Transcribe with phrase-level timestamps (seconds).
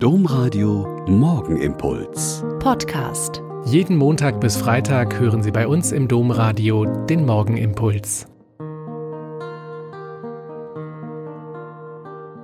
[0.00, 2.44] Domradio Morgenimpuls.
[2.60, 3.42] Podcast.
[3.64, 8.28] Jeden Montag bis Freitag hören Sie bei uns im Domradio den Morgenimpuls.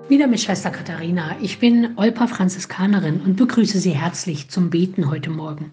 [0.09, 1.37] Wieder mit Schwester Katharina.
[1.41, 5.73] Ich bin Olpa Franziskanerin und begrüße Sie herzlich zum Beten heute Morgen.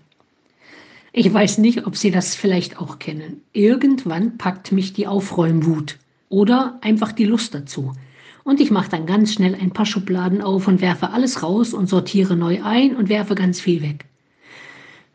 [1.13, 3.41] Ich weiß nicht, ob Sie das vielleicht auch kennen.
[3.53, 5.97] Irgendwann packt mich die Aufräumwut
[6.29, 7.93] oder einfach die Lust dazu.
[8.43, 11.87] Und ich mache dann ganz schnell ein paar Schubladen auf und werfe alles raus und
[11.87, 14.05] sortiere neu ein und werfe ganz viel weg.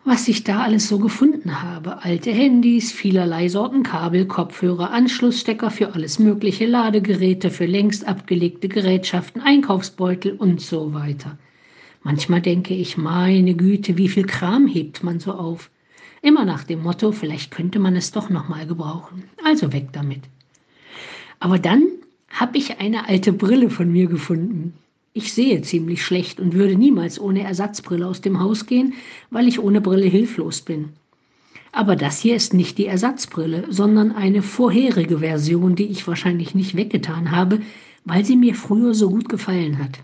[0.04, 2.04] Was ich da alles so gefunden habe.
[2.04, 9.42] Alte Handys, vielerlei Sorten Kabel, Kopfhörer, Anschlussstecker für alles mögliche, Ladegeräte für längst abgelegte Gerätschaften,
[9.42, 11.36] Einkaufsbeutel und so weiter.
[12.04, 15.72] Manchmal denke ich, meine Güte, wie viel Kram hebt man so auf.
[16.22, 19.24] Immer nach dem Motto, vielleicht könnte man es doch noch mal gebrauchen.
[19.44, 20.20] Also weg damit.
[21.40, 21.82] Aber dann
[22.28, 24.74] habe ich eine alte Brille von mir gefunden.
[25.12, 28.94] Ich sehe ziemlich schlecht und würde niemals ohne Ersatzbrille aus dem Haus gehen,
[29.30, 30.90] weil ich ohne Brille hilflos bin.
[31.72, 36.76] Aber das hier ist nicht die Ersatzbrille, sondern eine vorherige Version, die ich wahrscheinlich nicht
[36.76, 37.60] weggetan habe,
[38.04, 39.98] weil sie mir früher so gut gefallen hat.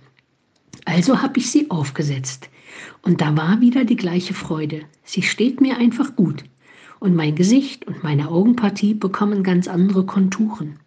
[0.84, 2.48] Also habe ich sie aufgesetzt.
[3.02, 4.82] Und da war wieder die gleiche Freude.
[5.04, 6.44] Sie steht mir einfach gut.
[7.00, 10.78] Und mein Gesicht und meine Augenpartie bekommen ganz andere Konturen.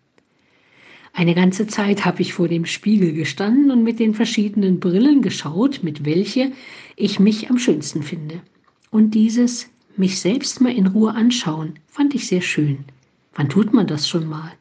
[1.18, 5.80] Eine ganze Zeit habe ich vor dem Spiegel gestanden und mit den verschiedenen Brillen geschaut,
[5.82, 6.52] mit welche
[6.98, 8.42] ich mich am schönsten finde.
[8.92, 12.80] Und dieses mich selbst mal in Ruhe anschauen, fand ich sehr schön.
[13.34, 14.52] Wann tut man das schon mal?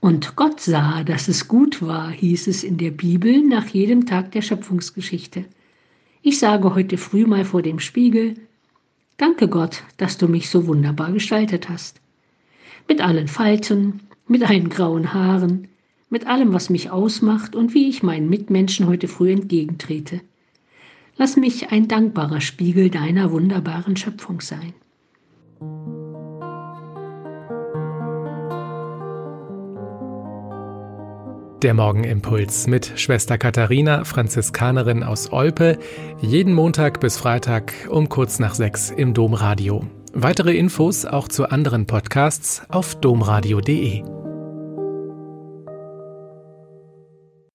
[0.00, 4.32] Und Gott sah, dass es gut war, hieß es in der Bibel nach jedem Tag
[4.32, 5.44] der Schöpfungsgeschichte.
[6.22, 8.36] Ich sage heute früh mal vor dem Spiegel,
[9.18, 12.00] Danke Gott, dass du mich so wunderbar gestaltet hast.
[12.88, 15.66] Mit allen Falten, mit einen grauen Haaren,
[16.08, 20.20] mit allem, was mich ausmacht und wie ich meinen Mitmenschen heute früh entgegentrete.
[21.16, 24.72] Lass mich ein dankbarer Spiegel deiner wunderbaren Schöpfung sein.
[31.62, 35.78] Der Morgenimpuls mit Schwester Katharina, Franziskanerin aus Olpe,
[36.20, 39.84] jeden Montag bis Freitag um kurz nach sechs im Domradio.
[40.14, 44.19] Weitere Infos auch zu anderen Podcasts auf domradio.de.